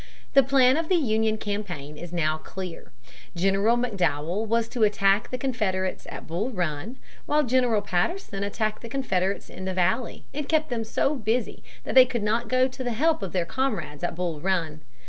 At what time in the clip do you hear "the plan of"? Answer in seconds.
0.33-0.89